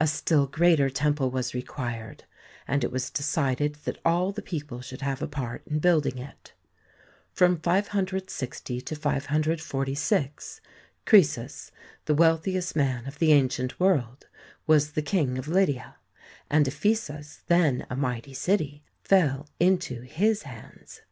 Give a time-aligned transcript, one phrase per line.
[0.00, 2.24] A still greater temple was required,
[2.66, 6.54] and it was decided that all the people should have a part in building it.
[7.34, 10.62] From 560 to 546,
[11.04, 11.70] Croesus,
[12.06, 14.26] the wealthiest man of the ancient world,
[14.66, 15.96] was the King of Lydia,
[16.48, 21.02] and Ephesus, then a mighty jcity, fell into his hands.